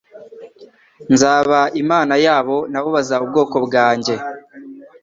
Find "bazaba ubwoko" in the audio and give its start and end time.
2.95-3.55